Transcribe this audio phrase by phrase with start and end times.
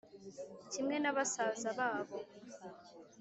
[0.71, 2.17] kimwe nabasaza babo